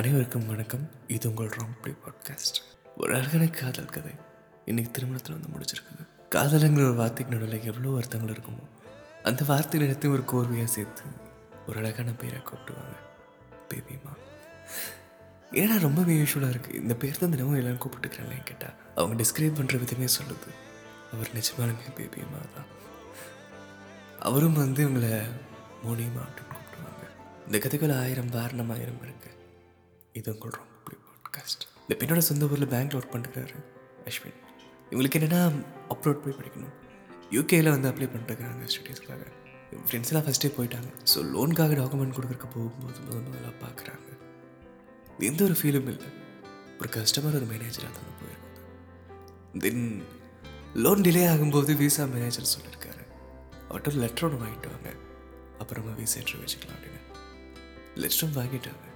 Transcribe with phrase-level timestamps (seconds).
[0.00, 0.84] அனைவருக்கும் வணக்கம்.
[1.06, 2.58] இது உங்கள் ராங் பிளே பாட்காஸ்ட்.
[2.96, 4.12] ஒரு அழகான காதல் கதை.
[4.64, 6.04] இன்னைக்கு திருமணத்தில் வந்து முடிச்சிருக்குது.
[6.34, 8.64] காதலுங்கிற ஒரு வார்த்தைக்கு நடுவில் எவ்வளோ அர்த்தங்கள் இருக்குமோ
[9.22, 11.02] அந்த வார்த்தையில் எடுத்து ஒரு கோர்வையாக சேர்த்து
[11.66, 12.94] ஒரு அழகான பேரை கூப்பிடுவாங்க.
[13.68, 14.14] பேபிமா
[15.52, 20.08] ஏன்னா ரொம்பவே யூஸ்வலாக இருக்குது இந்த பேர் தான் தினமும் எல்லாரும் கூப்பிட்டுக்கிறாங்களே கேட்டால் அவங்க டிஸ்கிரைப் பண்ணுற விதமே
[20.18, 20.50] சொல்லுது.
[21.12, 22.70] அவர் நிஜமாலுமே பேபிமா தான்.
[24.20, 25.12] அவரும் வந்து இவங்களை
[25.84, 27.04] மோனியமாக அப்படின்னு கூப்பிடுவாங்க.
[27.46, 29.40] இந்த கதைக்குள்ள ஆயிரம் வாரணம் ஆயிரம் இருக்குது
[30.18, 33.56] இது உங்கள் ரொம்ப பாட்காஸ்ட் இந்த பெண்ணோட சொந்த ஊரில் பேங்க்ல ஒர்க் பண்ணுறாரு
[34.08, 34.38] அஸ்வின்.
[34.90, 35.40] இவங்களுக்கு என்னென்னா
[35.94, 36.74] அப்ரோட் போய் படிக்கணும்.
[37.36, 39.22] யூகேயில் வந்து அப்ளை பண்ணிட்டுருக்காங்க ஸ்டடீஸ்க்காக
[39.86, 40.90] ஃப்ரெண்ட்ஸ் எல்லாம் ஃபஸ்ட்டே போயிட்டாங்க.
[41.12, 44.08] ஸோ லோனுக்காக டாக்குமெண்ட் கொடுக்குறக்கு போகும்போது முதல் முதல்ல பார்க்குறாங்க.
[45.30, 46.10] எந்த ஒரு ஃபீலும் இல்லை.
[46.80, 49.84] ஒரு கஸ்டமர் ஒரு மேனேஜராக தான் போயிருக்குது தென்
[50.84, 53.04] லோன் டிலே ஆகும்போது விசா மேனேஜர் சொல்லியிருக்காரு
[53.68, 54.90] அவர்கிட்ட ஒரு லெட்டர் ஒன்று வாங்கிட்டு வாங்க.
[55.58, 57.02] அப்புறமா விசா இன்டர்வியூ வச்சுக்கலாம் அப்படின்னு.
[58.02, 58.88] லெட்டரும் வாங்கிட்டாங்க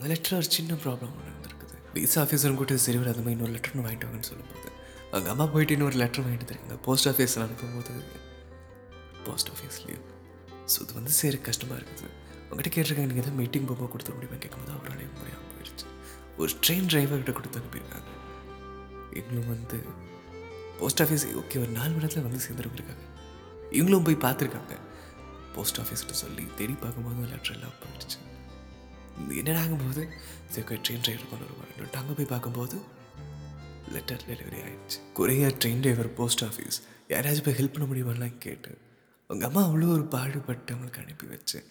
[0.00, 1.74] அந்த லெட்டர் ஒரு சின்ன ப்ராப்ளம் ஒன்று இருந்திருக்குது.
[1.96, 4.68] விசா ஆஃபீஸரும் கூட சரி வர அந்த மாதிரி இன்னொரு லெட்டர் ஒன்று வாங்கிட்டு வாங்கன்னு சொல்லும்போது
[5.10, 7.94] அவங்க அம்மா போயிட்டு இன்னொரு லெட்டர் வாங்கிட்டு தருங்க போஸ்ட் ஆஃபீஸில் அனுப்பும்போது
[9.26, 10.06] போஸ்ட் ஆஃபீஸ்லேயும்
[10.72, 12.08] ஸோ இது வந்து சரி கஷ்டமாக இருக்குது.
[12.48, 14.38] உங்கள்கிட்ட கேட்டிருக்காங்க நீங்கள் எதாவது மீட்டிங் போக கொடுத்துட முடியுமா?
[14.44, 15.86] கேட்கும்போது அவராலே முடியாமல் போயிடுச்சு
[16.40, 18.08] ஒரு ட்ரெயின் டிரைவர்கிட்ட கொடுத்து அனுப்பியிருக்காங்க.
[19.18, 19.80] இவங்களும் வந்து
[20.80, 23.06] போஸ்ட் ஆஃபீஸ் ஓகே ஒரு நாலு மணி நேரத்தில் வந்து சேர்ந்துருக்காங்க
[23.76, 24.74] இவங்களும் போய் பார்த்துருக்காங்க.
[25.58, 28.18] போஸ்ட் ஆஃபீஸ்கிட்ட சொல்லி தேடி பார்க்கும்போது லெட்டர் எல்லாம் போயிடுச்சு.
[29.28, 30.02] என்னடா ஆகும்போது
[30.54, 32.76] சரி ட்ரெயின் டிரைவர் கொண்டு வருவாங்க அங்கே போய் பார்க்கும்போது
[33.92, 34.98] லெட்டர் டெலிவரி ஆயிடுச்சு.
[35.14, 38.78] Courier train driver post office யாராச்சும் போய் ஹெல்ப் பண்ண முடியுமாலாம் கேட்டு
[39.26, 41.64] அவங்க அம்மா அவ்வளோ ஒரு பாடுபட்டு அவங்களுக்கு அனுப்பி வச்சு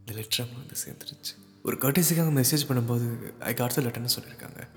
[0.00, 1.34] இந்த லெட்டர் அவங்க வந்து சேர்ந்துருச்சு.
[1.62, 4.68] ஒரு கர்டேசிக்காக மெசேஜ் பண்ணும்போது ஐ காட் த லெட்டர்னு சொல்லியிருக்காங்க.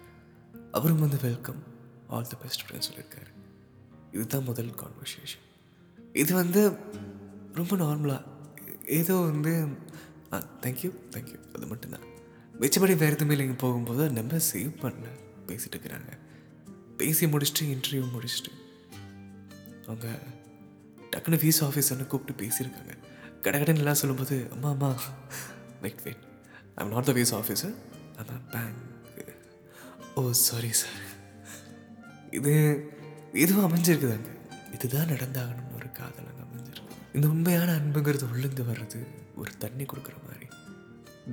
[0.72, 1.64] அவரும் வந்து welcome
[2.08, 3.32] all the best friend சொல்லியிருக்காரு.
[4.12, 5.46] இதுதான் முதல் கான்வர்சேஷன்
[6.14, 6.72] இது வந்து
[7.54, 8.24] ரொம்ப நார்மலாக
[8.86, 9.68] ஏதோ வந்து
[10.34, 12.06] ஆ தேங்க்யூ தேங்க்யூ அது மட்டும்தான்
[12.60, 13.58] மிச்சப்படி வேறு எதுவுமே இல்லைங்க.
[13.58, 15.08] போகும்போது நம்பர் சேவ் பண்ண
[15.48, 16.12] பேசிட்டு இருக்கிறாங்க.
[16.98, 18.52] பேசி முடிச்சுட்டு இன்டர்வியூ முடிச்சுட்டு.
[19.86, 20.20] அவங்க
[21.12, 22.94] டக்குன்னு ஃபீஸ் ஆஃபீஸர்னு கூப்பிட்டு பேசியிருக்காங்க.
[23.42, 24.90] கடகடன் எல்லாம் சொல்லும்போது அம்மா அம்மா
[25.82, 26.24] wait wait
[26.76, 27.76] I'm not the fees officer
[28.18, 28.90] அதான் பேங்க்
[30.16, 31.00] ஓ சாரி சார்
[32.32, 32.54] இது
[33.34, 34.30] இதுவும் அமைஞ்சிருக்குதாங்க.
[34.74, 36.31] இதுதான் நடந்தாகணும்னு ஒரு காதல்?
[37.14, 39.00] இந்த உண்மையான அன்புங்கிறது உள்ளிருந்து வர்றது
[39.36, 40.48] ஒரு தண்ணி கொடுக்குற மாதிரி.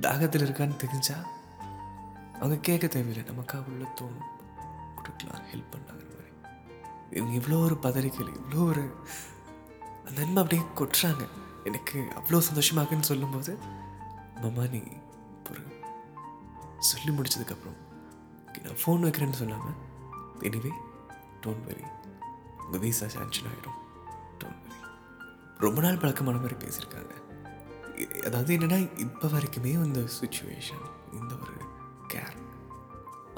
[0.01, 1.17] தாகத்தில் இருக்கான்னு தெரிஞ்சா
[2.39, 3.23] அவங்க கேட்க தேவையில்லை.
[3.31, 4.29] நமக்காக உள்ள தோணும்.
[4.95, 6.33] கொடுக்கலாம் ஹெல்ப் பண்ணாங்கிற மாதிரி.
[7.11, 8.83] இவங்க இவ்வளோ ஒரு பதறிக்கல் இவ்வளோ ஒரு
[10.07, 11.23] அந்த அன்பை அப்படியே கொட்டுறாங்க.
[11.63, 13.51] எனக்கு அவ்வளோ சந்தோஷமாகன்னு சொல்லும்போது
[14.41, 14.81] மாமா நீ
[15.49, 15.61] ஒரு
[16.89, 17.77] சொல்லி முடிச்சதுக்கப்புறம்
[18.47, 19.77] ஓகே நான் ஃபோன் வைக்கிறேன்னு சொல்லாமல்
[20.47, 20.71] எனிவே
[21.45, 21.85] டோன்ட் வெரி
[22.63, 23.77] உங்கள் வீசா சாங்ஷன் ஆகிடும்
[24.41, 24.78] டோன்ட் வெரி
[25.63, 27.13] ரொம்ப நாள் பழக்கமான மாதிரி பேசியிருக்காங்க.
[28.27, 30.85] அதாவது என்னென்னா இப்போ வரைக்குமே இந்த சுச்சுவேஷன்
[31.17, 31.55] இந்த ஒரு
[32.11, 32.37] கேர்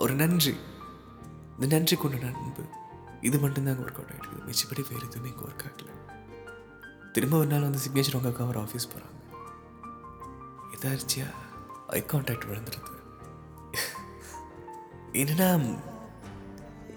[0.03, 0.53] ஒரு நன்றி.
[1.55, 2.63] இந்த நன்றி கொண்ட நண்பு.
[3.27, 5.89] இது மட்டும்தான் ஒர்க் அவுட் ஆகிடுது மிச்சப்படி வேறு எதுவுமே இங்கே ஒர்க் ஆகல.
[7.15, 9.19] திரும்ப ஒரு நாள் வந்து சிக்னேச்சர் உங்கள் கவர் ஆஃபீஸ் போகிறாங்க
[10.75, 11.27] எதாச்சியா
[11.97, 12.97] ஐ கான்டாக்ட் விழுந்துருது.
[15.21, 15.49] என்னன்னா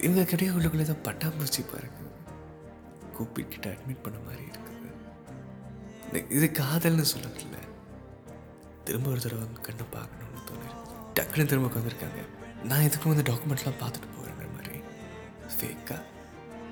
[0.05, 1.99] இவங்க கிடையாது உள்ளுக்குள்ளே தான் பட்டாம்பூச்சி பாருங்க.
[3.17, 4.74] கூப்பிட்டு அட்மிட் பண்ண மாதிரி இருக்குது
[6.11, 7.59] இது காதல்னு சொல்லல
[8.83, 12.21] திரும்ப ஒரு தடவை அவங்க கண்ணை பார்க்கணும்னு தோணிருக்கு டக்குன்னு திரும்ப உட்காந்துருக்காங்க
[12.63, 14.79] நான் இதுக்கும் இந்த டாக்குமெண்ட்லாம் பார்த்துட்டு போகிறேங்கிற மாதிரி.
[15.55, 16.01] ஃபேக்காக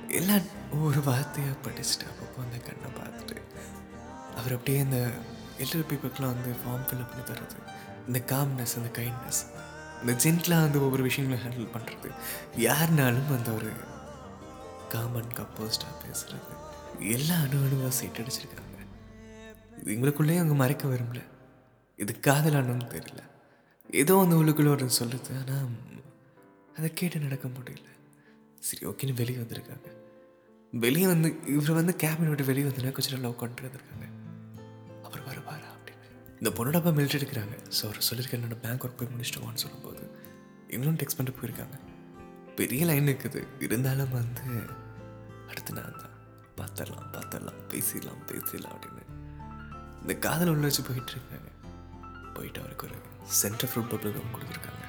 [0.07, 0.41] எல்லாம்
[0.81, 3.38] ஒரு வார்த்தையாக படிச்சுட்டு அப்பப்போ அந்த கண்ணை பார்த்துட்டு.
[4.35, 4.99] அவர் அப்படியே இந்த
[5.59, 7.57] எல்டர் பீப்புக்கெலாம் வந்து ஃபார்ம் ஃபில்அப் பண்ணி தர்றது.
[8.07, 9.41] இந்த காம்னஸ் அந்த கைண்ட்னஸ்
[10.01, 12.09] இந்த ஜென்ட்லாம் வந்து ஒவ்வொரு விஷயங்களும் ஹேண்டில் பண்ணுறது
[12.57, 13.71] யாருனாலும் அந்த ஒரு
[14.89, 16.51] காமன் கப்போஸ்டாக பேசுகிறது
[17.11, 18.72] எல்லா அணு அணுவாக சீட் அடிச்சிருக்காங்க.
[19.83, 21.21] இது எங்களுக்குள்ளேயே அவங்க மறைக்க விரும்பல
[21.99, 23.21] இது காதலானு தெரியல.
[23.91, 25.66] ஏதோ அந்த உள்ளுக்குள்ள ஒரு சொல்லுது ஆனால்
[26.77, 27.88] அதை கேட்டு நடக்க முடியல.
[28.59, 29.89] சரி ஓகேன்னு வெளியே வந்திருக்காங்க.
[30.73, 34.07] வெளியே வந்து இவர் வந்து கேபின் விட்டு வெளியே வந்தோன்னா கொஞ்சம் லவ் கொண்டு வந்திருக்காங்க.
[35.03, 36.07] அவர் வருவாரா அப்படின்னு.
[36.39, 40.03] இந்த பொண்ணோட அப்பா மிலிட்டரி எடுக்கிறாங்க ஸோ அவர் சொல்லியிருக்க என்னோட பேங்க் ஒர்க் போய் முடிச்சிட்டு வான்னு சொல்லும்போது
[40.69, 41.77] இவங்களும் டெக்ஸ்ட் பண்ணிட்டு போயிருக்காங்க.
[42.56, 43.44] பெரிய லைன் இருக்குது.
[43.59, 44.45] இருந்தாலும் வந்து
[45.50, 46.15] அடுத்து நான் தான்.
[46.57, 49.12] பார்த்துடலாம் பார்த்துடலாம் பேசிடலாம் பேசிடலாம் அப்படின்னு.
[50.03, 51.50] இந்த காதல் உள்ள வச்சு போயிட்டு இருக்காங்க
[52.33, 54.85] போயிட்டு அவருக்கு ஒரு சென்டர் ஃப்ரூட் பபிள் கம் கொடுத்துருக்காங்க.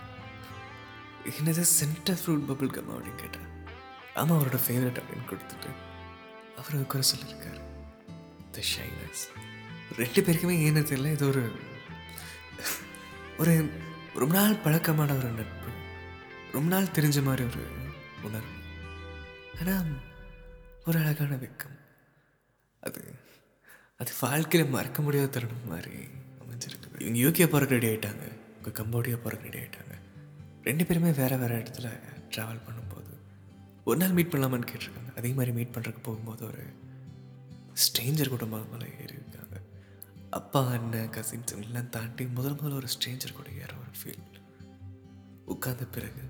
[1.36, 3.48] என்னது சென்டர் ஃப்ரூட் பபிள் கம் அப்படின்னு கேட்டேன்.
[4.14, 5.70] ஆமாம் அவரோட ஃபேவரட் அப்படின்னு கொடுத்துட்டு
[6.58, 7.62] அவர் ஒரு குறை சொல்லியிருக்காரு.
[8.50, 9.22] த ஷைனஸ்
[9.96, 11.44] ரெண்டு பேருக்குமே ஏன்னு தெரியல இது ஒரு
[13.38, 13.54] ஒரு
[14.14, 15.70] ரொம்ப நாள் பழக்கமான ஒரு நட்பு.
[16.52, 17.64] ரொம்ப நாள் தெரிஞ்ச மாதிரி ஒரு
[18.22, 18.54] உணர்வு.
[19.60, 19.92] ஆனால்
[20.84, 21.78] ஒரு அழகான வெக்கம்.
[22.80, 23.13] அது
[24.04, 25.94] அது வாழ்க்கையில் மறக்க முடியாத தருணம் மாதிரி
[26.40, 26.96] அமைஞ்சிருக்குது.
[27.02, 28.24] இவங்க யூகே போகிறக்கு ரெடி ஆயிட்டாங்க.
[28.56, 29.94] இவங்க கம்போடியா போகிறக்கு ரெடி ஆகிட்டாங்க
[30.62, 31.88] ரெண்டு பேருமே வேறு வேறு இடத்துல
[32.34, 33.12] ட்ராவல் பண்ணும்போது
[33.84, 35.12] ஒரு நாள் மீட் பண்ணலாமான்னு கேட்டிருக்காங்க.
[35.16, 36.62] அதே மாதிரி மீட் பண்ணுறதுக்கு போகும்போது ஒரு
[37.84, 39.56] ஸ்ட்ரேஞ்சர் கூட மேலே ஏறி இருக்காங்க.
[40.30, 44.24] அப்பா அண்ணன் கசின்ஸ் எல்லாம் தாண்டி முதல் முதல்ல ஒரு ஸ்ட்ரேஞ்சர் கூட ஏற ஒரு ஃபீல்
[45.54, 46.24] உட்கார்ந்த பிறகு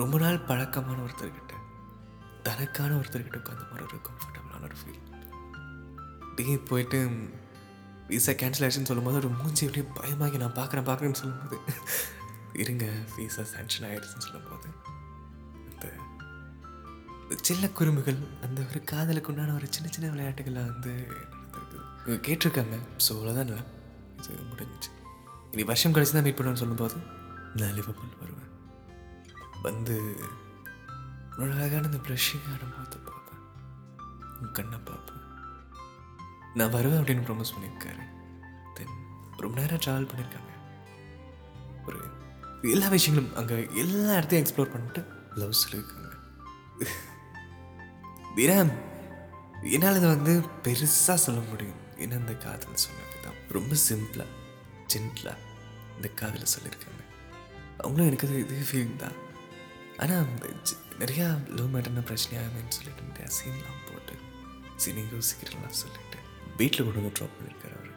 [0.00, 1.54] ரொம்ப நாள் பழக்கமான ஒருத்தர்கிட்ட
[2.48, 5.02] தனக்கான ஒருத்தர்கிட்ட உட்காந்த மாதிரி ஒரு கம்ஃபர்டபுளான ஒரு ஃபீல்
[6.36, 6.98] அப்படியே போயிட்டு
[8.08, 11.56] விசா கேன்சலேஷன் சொல்லும்போது ஒரு மூஞ்சி அப்படியே பயமாகி நான் பார்க்குறேன் பார்க்குறேன்னு சொல்லும்போது
[12.62, 14.68] இருங்க விசா சேங்ஷன் ஆகிடுச்சுன்னு சொல்லும்போது
[15.70, 15.86] அந்த
[17.22, 20.92] இந்த சின்ன குறும்புகள் அந்த ஒரு காதலுக்கு உண்டான ஒரு சின்ன சின்ன விளையாட்டுகள்லாம் வந்து
[22.28, 22.76] கேட்டிருக்காங்க.
[23.04, 23.62] ஸோ அவ்வளோதான் இல்லை
[24.20, 24.92] இது முடிஞ்சிச்சு.
[25.54, 26.98] இனி வருஷம் கழிச்சு தான் மீட் பண்ணுவேன்னு சொல்லும்போது
[27.60, 28.52] நான் லிவர்பூல் வருவேன்.
[29.68, 29.96] வந்து
[31.32, 33.42] உன்னோட அழகான இந்த ப்ரஷிங்கான முகத்தை பார்ப்பேன்.
[34.40, 35.25] உன் கண்ணை பார்ப்பேன்.
[36.58, 38.04] நான் வருவேன் அப்படின்னு ப்ரொமிஸ் பண்ணியிருக்காரு.
[38.76, 38.94] தென்
[39.44, 40.52] ரொம்ப நேரம் ட்ராவல் பண்ணியிருக்காங்க.
[41.86, 41.98] ஒரு
[42.74, 45.02] எல்லா விஷயங்களும் அங்கே எல்லா இடத்தையும் எக்ஸ்ப்ளோர் பண்ணிட்டு
[45.40, 46.10] லவ் சொல்லியிருக்காங்க.
[48.38, 48.72] வீராம்
[49.74, 50.32] என்னால் இதை வந்து
[50.64, 51.82] பெருசாக சொல்ல முடியும்.
[52.02, 53.38] ஏன்னா இந்த காதல் சொன்னது தான்.
[53.56, 54.32] ரொம்ப சிம்பிளாக
[54.92, 55.44] ஜென்டிலாக
[55.96, 57.02] இந்த காதலை சொல்லியிருக்காங்க.
[57.82, 59.16] அவங்களும் எனக்கு அது இதே ஃபீலிங் தான்.
[60.02, 60.26] ஆனால்
[61.02, 61.26] நிறையா
[61.56, 64.14] லவ் மேட்டர்னா பிரச்சனையாகுன்னு சொல்லிட்டு நிறையா சீன்லாம் போட்டு
[64.82, 66.18] சீனை யோசிக்கிறலாம் சொல்லிட்டு
[66.58, 67.92] வீட்டில் கொண்டு வந்து ட்ராப் பண்ணியிருக்காரு அவர்.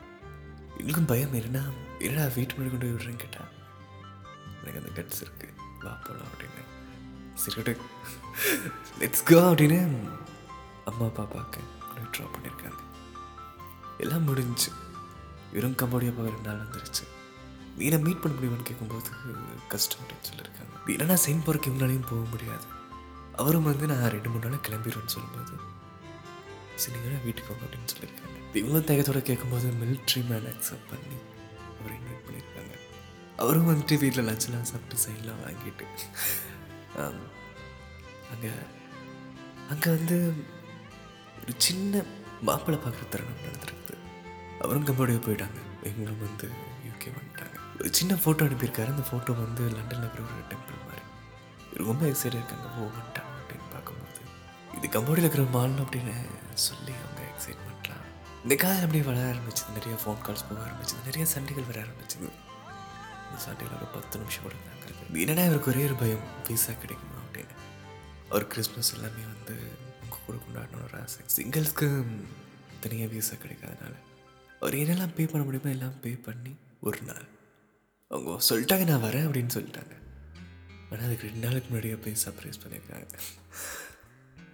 [0.78, 1.64] எங்களுக்கும் பயம் என்னன்னா
[2.06, 3.44] என்னடா வீட்டு முன்னாடி கொண்டு போய் விடுறேன்னு கேட்டா?
[4.64, 5.48] எனக்கு அந்த கட்ஸ் இருக்கு.
[5.84, 6.64] வா போகலாம் அப்படின்னு
[7.44, 7.76] சரி
[9.02, 9.80] லெட்ஸ் கோ அப்படின்னு
[10.90, 11.68] அம்மா அப்பா பார்க்க
[12.16, 12.82] ட்ராப் பண்ணியிருக்காங்க.
[14.04, 14.70] எல்லாம் முடிஞ்சு.
[15.54, 17.06] வெறும் கம்போடியா போக ரெண்டு நாள் வந்துருச்சு.
[17.80, 19.10] வீணை மீட் பண்ண முடியுமான்னு கேட்கும்போது
[19.74, 20.74] கஷ்டம் அப்படின்னு சொல்லியிருக்காங்க.
[20.94, 22.68] இல்லைனா செயின் போகிறக்கு இவங்களாலையும் போக முடியாது.
[23.42, 25.54] அவரும் வந்து நான் ரெண்டு மூணு நாள் கிளம்பிடுவேன்னு சொல்லும்போது
[26.84, 28.29] சரி நீங்கள் வீட்டுக்கு வாங்க அப்படின்னு சொல்லியிருக்காங்க.
[28.62, 31.18] இவ்வளோ தேகத்தோட கேட்கும்போது மிலிட்ரி மேன் அக்செப்ட் பண்ணி
[31.80, 32.76] அவர் இன்வைட் பண்ணியிருக்காங்க.
[33.42, 35.86] அவரும் வந்துட்டு வீட்டில் லஞ்செலாம் சாப்பிட்டு சைட்லாம் வாங்கிட்டு
[38.34, 38.52] அங்கே
[39.74, 40.18] அங்கே வந்து
[41.42, 42.04] ஒரு சின்ன
[42.48, 43.96] மாப்பிள்ளை பார்க்குற தருணம் நடந்திருக்குது.
[44.64, 45.60] அவரும் கம்போடியா போயிட்டாங்க.
[45.90, 46.48] எங்களும் வந்து
[46.88, 47.58] யூகே வந்துட்டாங்க.
[47.80, 48.94] ஒரு சின்ன ஃபோட்டோ அனுப்பியிருக்காரு.
[48.96, 51.06] அந்த ஃபோட்டோ வந்து லண்டனில் இருக்கிற ஒரு டெம்பிள் மாதிரி.
[51.90, 52.68] ரொம்ப எக்ஸைட் இருக்காங்க.
[52.78, 54.22] ஓ வந்துட்டாங்க அப்படின்னு பார்க்கும்போது
[54.78, 56.16] இது கம்போடியில் இருக்கிற மால் அப்படின்னு
[56.68, 58.08] சொல்லி அவங்க எக்ஸைட் பண்ணுறாங்க
[58.44, 59.72] இந்த காதல் அப்படியே வளர ஆரம்பிச்சது.
[59.74, 61.06] நிறைய ஃபோன் கால்ஸ் போக ஆரம்பிச்சது.
[61.06, 62.28] நிறைய சண்டைகள் வர ஆரம்பிச்சது.
[63.30, 64.78] இந்த சண்டையில் ஒரு பத்து நிமிஷம் கூட தாங்க
[65.20, 66.26] என்னடா இவருக்கு ஒரே ஒரு பயம்?
[66.48, 67.56] விசா கிடைக்குமா அப்படின்னு.
[68.30, 69.56] அவர் கிறிஸ்மஸ் எல்லாமே வந்து
[70.02, 71.22] உங்கள் கூட கொண்டாடணும் ஒரு ஆசை.
[71.36, 72.06] சிங்கிள்ஸ்க்கு
[72.80, 73.96] தனியாக விசா கிடைக்காதனால.
[74.60, 77.28] அவர் என்னெல்லாம் பே பண்ண முடியுமோ எல்லாம் பே பண்ணி ஒரு நாள்.
[78.08, 79.94] அவங்க சொல்லிட்டாங்க நான் வரேன் அப்படின்னு சொல்லிட்டாங்க.
[80.92, 83.20] ஆனால் அதுக்கு ரெண்டு நாளுக்கு முன்னாடியே போய் சர்ப்ரைஸ் பண்ணியிருக்காங்க.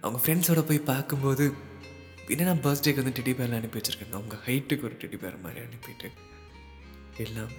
[0.00, 1.54] அவங்க ஃப்ரெண்ட்ஸோட போய் பார்க்கும்போது
[2.34, 4.14] என்னன்னா பர்த்டேக்கு வந்து டெடி பேரில் அனுப்பி வச்சுருக்கேன்?
[4.18, 6.08] அவங்க ஹைட்டுக்கு ஒரு டெடி பேர் மாதிரி அனுப்பிட்டு
[7.24, 7.52] எல்லாம்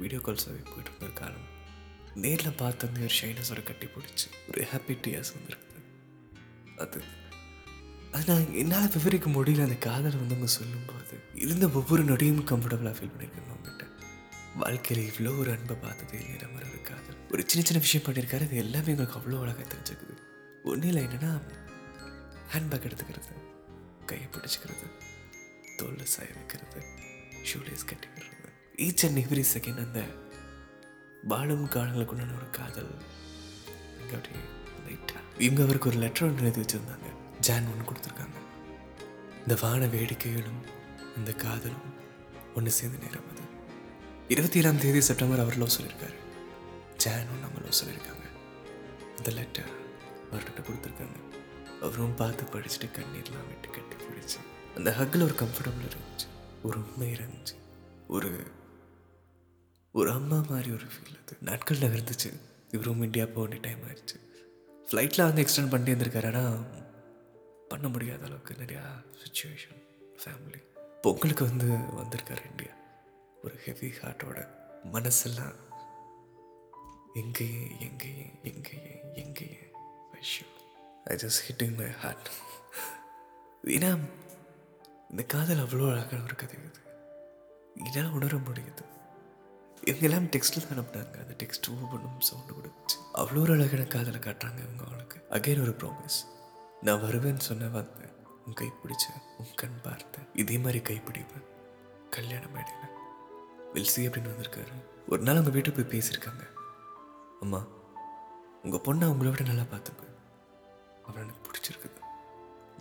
[0.00, 1.46] வீடியோ கால்ஸாகவே போயிட்டு இருந்த காலம்.
[2.24, 5.80] நேரில் பார்த்து வந்து ஒரு ஷைனஸோட கட்டி பிடிச்சி ஒரு ஹாப்பி டியர்ஸ் வந்துருக்குது
[6.84, 7.00] அது
[8.12, 9.66] அது நான் என்னால் விவரிக்க முடியல.
[9.68, 13.84] அந்த காதல் வந்து அவங்க சொல்லும்போது இருந்த ஒவ்வொரு நொடியும் கம்ஃபர்டபுளாக ஃபீல் பண்ணியிருக்கேன் அவங்ககிட்ட
[14.62, 18.46] வாழ்க்கையில் இவ்வளோ ஒரு அன்பை பார்த்ததே இல்லை ஒரு காதல் ஒரு சின்ன சின்ன விஷயம் பண்ணியிருக்காரு.
[18.48, 20.14] அது எல்லாமே எங்களுக்கு அவ்வளோ அழகாக தெரிஞ்சுக்குது.
[20.64, 21.32] ஒன்றும் இல்லை என்னென்னா
[22.52, 23.32] ஹேண்ட்பேக் எடுத்துக்கிறது
[24.06, 24.86] கையை பிடிச்சிக்கிறது
[25.76, 26.82] தோல் சாய வைக்கிறது
[27.52, 28.24] ஷூலேஸ் கட்டிக்கிறது
[28.76, 30.04] ஈச் அண்ட் எவ்ரி செகண்ட் அந்த
[31.28, 32.94] பாலும் காலங்களுக்குண்டான ஒரு காதல்.
[34.00, 34.16] இங்க
[34.88, 37.38] லைட்டாக இவங்க அவருக்கு ஒரு லெட்டர் ஒன்று எழுதி வச்சுருந்தாங்க.
[37.40, 38.36] ஜான் ஒன்று கொடுத்துருக்காங்க.
[39.38, 40.66] இந்த வான வேடிக்கைகளும்
[41.16, 41.94] இந்த காதலும்
[42.54, 43.40] ஒன்று சேர்ந்து நேரம் அது.
[44.28, 46.14] இருபத்தி ஏழாம் தேதி செப்டம்பர் அவர் லவ் சொல்லியிருக்காரு.
[47.04, 48.24] ஜானும் நம்ம லவ் சொல்லியிருக்காங்க.
[49.16, 49.70] இந்த லெட்டர்
[50.32, 51.35] அவர்கிட்ட கொடுத்துருக்காங்க.
[51.82, 54.38] அவரும் பார்த்து படிச்சுட்டு கண்ணீர்லாம் விட்டு கட்டி பிடிச்சி
[54.74, 56.26] அந்த ஹக்கில் ஒரு கம்ஃபர்டபுள் இருந்துச்சு.
[56.62, 57.54] ஒரு உண்மை இருந்துச்சு.
[58.06, 58.46] ஒரு
[59.92, 61.36] ஒரு அம்மா மாதிரி ஒரு ஃபீல் அது.
[61.40, 62.40] நாட்கள் நகர்ந்துச்சு
[62.70, 64.18] இவரும் இந்தியா போக வேண்டிய டைம் ஆயிடுச்சு.
[64.88, 66.26] ஃப்ளைட்டில் வந்து எக்ஸ்டெண்ட் பண்ணிட்டு இருந்திருக்காரு.
[66.26, 66.58] ஆனால்
[67.68, 68.82] பண்ண முடியாத அளவுக்கு நிறையா
[69.22, 69.82] சுச்சுவேஷன்
[70.24, 70.60] ஃபேமிலி
[71.02, 72.70] பொங்கலுக்கு வந்து வந்திருக்காரு இந்தியா
[73.42, 74.48] ஒரு ஹெவி ஹார்ட்டோட
[74.92, 75.54] மனசெல்லாம்
[77.14, 79.70] எங்கேயே எங்கேயே எங்கேயே எங்கேயே
[81.12, 82.28] I just hitting my heart
[83.74, 83.90] ஏன்னா
[85.10, 86.80] இந்த காதல் அவ்வளோ அழகான ஒரு கதை இது.
[87.84, 88.84] என்னால் உணர முடியுது.
[89.88, 91.16] இவங்கெல்லாம் டெக்ஸ்ட்டில் தான் அனுப்புனாங்க.
[91.22, 95.18] அந்த டெக்ஸ்ட் ஒவ்வொன்றும் சவுண்டு கொடுத்துச்சு அவ்வளோ ஒரு அழகான காதலை காட்டுறாங்க இவங்க அவளுக்கு.
[95.36, 96.18] அகைன் ஒரு ப்ராமிஸ்
[96.86, 98.14] நான் வருவேன்னு சொன்ன வந்தேன்.
[98.46, 101.46] உன் கை பிடிச்சேன் உன் கண் பார்த்தேன் இதே மாதிரி கை பிடிப்பேன்
[102.16, 102.92] கல்யாண மேடையில்
[103.74, 104.74] வில்சி அப்படின்னு வந்திருக்காரு.
[105.12, 106.44] ஒரு நாள் அவங்க வீட்டுக்கு போய் பேசியிருக்காங்க.
[107.40, 107.62] அம்மா
[108.64, 110.05] உங்கள் பொண்ணை உங்களை விட நல்லா பார்த்துப்பேன்.
[111.06, 112.00] அவரை எனக்கு பிடிச்சிருக்குது.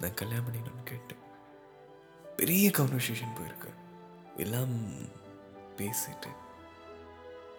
[0.01, 1.21] நான் கல்யாணம் பண்ணிக்கணும்னு கேட்டேன்.
[2.39, 3.71] பெரிய கான்வர்சேஷன் போயிருக்கு.
[4.43, 4.75] எல்லாம்
[5.79, 6.31] பேசிட்டு.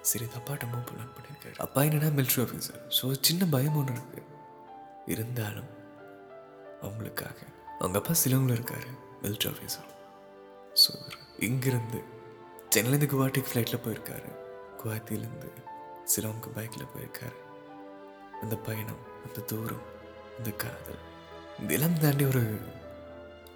[0.09, 4.21] சரி இது அப்பாட்ட மூவ் பிளான் பண்ணியிருக்காரு அப்பா என்னன்னா மிலிட்ரி ஆஃபீஸர் ஸோ சின்ன பயம் ஒன்று இருக்கு.
[5.15, 5.71] இருந்தாலும்
[6.87, 7.39] அவங்களுக்காக.
[7.79, 8.91] அவங்க அப்பா சிலவங்களும் இருக்காரு
[9.25, 9.89] மிலிட்ரி ஆஃபீஸர்
[10.83, 10.93] ஸோ
[11.49, 12.01] இங்கிருந்து
[12.75, 14.31] சென்னையிலேருந்து குவாட்டிக்கு ஃப்ளைட்டில் போயிருக்காரு.
[14.81, 15.51] குவாத்திலேருந்து
[16.13, 17.37] சிலவங்க பைக்கில் போயிருக்காரு.
[18.43, 19.85] அந்த பயணம் அந்த தூரம்
[20.39, 21.03] இந்த காதல்
[21.63, 22.61] இதெல்லாம் தாண்டி ஒரு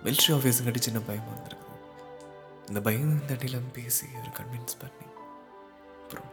[0.04, 1.58] மிலிட்ரி ஆஃபீஸுங்காட்டி சின்ன பயம் வந்திருக்குது
[2.68, 5.06] இந்த பயம் தாண்டிலாம் பேசி ஒரு கன்வின்ஸ் பண்ணி
[6.02, 6.30] அப்புறம்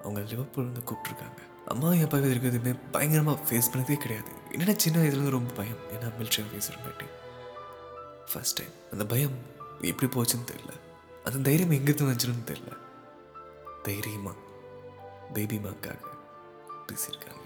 [0.00, 4.30] அவங்க லிவர்பூல் வந்து கூப்பிட்ருக்காங்க அம்மா என் இதுக்கு எதுவுமே பயங்கரமாக ஃபேஸ் பண்ணதே கிடையாது.
[4.52, 5.76] என்னென்னா சின்ன வயதுலேருந்து ரொம்ப பயம்?
[5.76, 7.08] ஏன்னா மிலிட்ரி ஆஃபீஸருங்காட்டி
[8.32, 9.36] ஃபர்ஸ்ட் டைம் அந்த பயம்
[9.80, 10.72] எப்படி போச்சுன்னு தெரியல.
[11.24, 12.76] அந்த தைரியம் எங்கேருந்து வந்துச்சுன்னு தெரியல.
[13.82, 14.32] தைரியமா
[15.34, 15.98] பேபிமாக்காக
[16.86, 17.37] பேசியிருக்காங்க.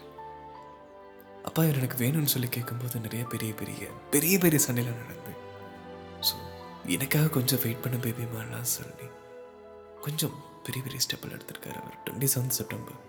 [1.45, 5.33] அப்பா இவர் எனக்கு வேணும்னு சொல்லி கேட்கும்போது நிறைய பெரிய பெரிய பெரிய பெரிய சண்டையில் நடந்து
[6.21, 6.35] ஸோ
[6.87, 9.09] எனக்காக கொஞ்சம் வெயிட் பண்ண பேபிமாலாம் சொல்லி
[10.01, 11.99] கொஞ்சம் பெரிய பெரிய ஸ்டெப்பில் எடுத்திருக்காரு அவர்.
[12.05, 13.01] டுவெண்ட்டி செவன்த் செப்டம்பர்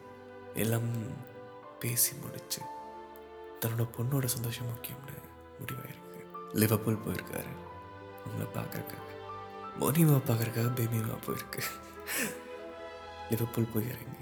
[0.54, 0.90] எல்லாம்
[1.80, 2.62] பேசி முடிச்சு
[3.62, 5.16] தன்னோட பொண்ணோட சந்தோஷம் முக்கியம்னு
[5.60, 6.20] முடிவாயிருக்கு.
[6.54, 7.52] லிவர்பூல் போயிருக்காரு
[8.26, 9.10] உங்களை பார்க்குறக்காக
[9.80, 11.62] மோனிமா பார்க்கறக்காக பேபிமா போயிருக்கு.
[13.30, 14.22] லிவர்பூல் போய் இறங்கி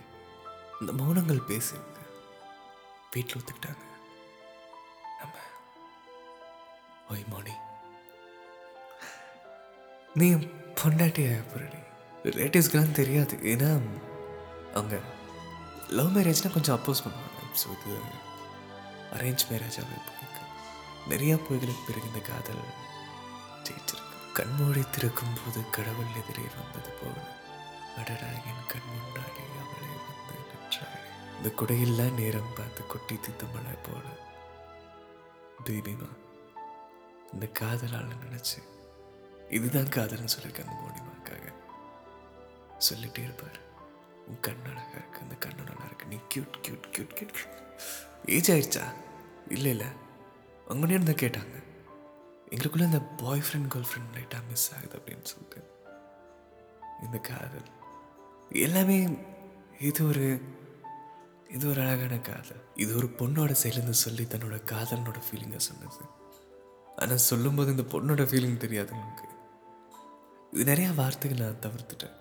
[0.79, 1.99] இந்த மௌனங்கள் பேசியிருங்க
[3.11, 3.83] வீட்டில் ஒத்துக்கிட்டாங்க.
[5.21, 5.35] நம்ம
[7.13, 7.55] ஒய் மோனி.
[10.19, 10.27] நீ
[10.81, 11.81] பொண்டாட்டிய புரடி
[12.29, 13.35] ரிலேட்டிவ்ஸ்க்கெல்லாம் தெரியாது.
[13.53, 13.69] ஏன்னா
[14.77, 14.97] அவங்க
[15.97, 17.39] லவ் மேரேஜ்னால் கொஞ்சம் அப்போஸ் பண்ணுவாங்க.
[17.61, 17.93] ஸோ இது
[19.15, 20.43] அரேஞ்ச் மேரேஜாகவே போயிருக்கு.
[21.11, 22.63] நிறையா பொய்களுக்கு பிறகு இந்த காதல்
[23.65, 24.17] ஜெயிச்சிருக்கு.
[24.37, 27.15] கண்மூடி திறக்கும் போது கடவுள் எதிரே வந்தது போல.
[28.01, 30.99] அடடா என் கண் முன்னாடி அவளே வந்து நின்றாள்
[31.37, 34.05] இந்த குடையில்லா நேரம் பார்த்து கொட்டி தித்த மழை போல.
[35.65, 36.09] பேபிமா
[37.33, 38.69] இந்த காதலால் நினைச்சு
[39.49, 41.53] இதுதான் காதல்னு சொல்லியிருக்காங்க மோனிமாக்காக
[42.89, 43.59] சொல்லிட்டே இருப்பார்.
[44.27, 46.05] உன் கண் அழகா இருக்கு இந்த கண்ணு நல்லா இருக்கு.
[46.05, 47.35] நீ cute cute cute cute
[48.25, 48.83] age ஆயிடுச்சா?
[49.49, 49.85] இல்லை இல்லை.
[50.67, 51.63] அவங்க தான் கேட்டாங்க.
[52.49, 55.71] எங்களுக்குள்ள அந்த பாய் ஃப்ரெண்ட் கேர்ள் ஃப்ரெண்ட் லைட்டாக மிஸ் ஆகுது அப்படின்னு சொல்லிட்டு.
[57.01, 57.67] இந்த காதல்.
[58.49, 59.17] எல்லாமே
[59.79, 60.41] இது ஒரு
[61.55, 62.61] இது ஒரு அழகான காதல்.
[62.83, 66.03] இது ஒரு பொண்ணோட சைட்லேருந்து சொல்லி தன்னோட காதலனோட ஃபீலிங்கை சொன்னது.
[67.01, 69.27] ஆனால் சொல்லும்போது இந்த பொண்ணோட ஃபீலிங் தெரியாது எனக்கு
[70.53, 72.15] இது நிறையா வார்த்தைகள் நான் தவிர்த்துட்டேன்.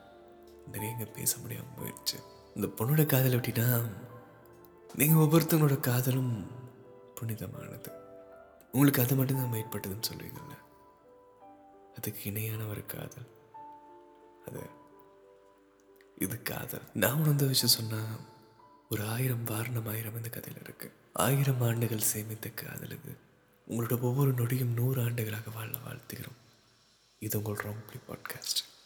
[0.72, 2.18] நிறைய இங்கே பேச முடியாமல் போயிடுச்சு
[2.56, 3.68] இந்த பொண்ணோட காதல் எப்படின்னா
[5.00, 6.32] நீங்கள் ஒவ்வொருத்தவங்களோட காதலும்
[7.18, 7.90] புனிதமானது.
[8.72, 10.56] உங்களுக்கு அது மட்டும்தான் மேற்பட்டதுன்னு சொல்லுவீங்கல்ல
[11.96, 13.30] அதுக்கு இணையான ஒரு காதல்.
[14.46, 14.62] அது
[16.25, 16.87] இது காதல்.
[17.02, 18.14] நான் உணர்ந்த விஷயம் சொன்னால்
[18.94, 23.16] ஒரு ஆயிரம் வாரணம் ஆயிரம் இந்த கதையில் இருக்குது ஆயிரம் ஆண்டுகள் சேமித்த காதலுக்கு
[23.68, 26.38] உங்களோட ஒவ்வொரு நொடியும் நூறு ஆண்டுகளாக வாழ வாழ்த்துகிறோம்.
[27.18, 28.79] இது உங்கள் ரொம்ப பாட்காஸ்ட்.